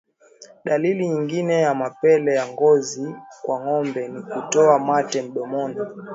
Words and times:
Dalili 0.65 1.07
nyingine 1.07 1.53
ya 1.61 1.73
mapele 1.75 2.35
ya 2.35 2.47
ngozi 2.47 3.15
kwa 3.41 3.59
ngombe 3.59 4.07
ni 4.07 4.21
kutoa 4.21 4.79
mate 4.79 5.21
mdomoni 5.21 5.79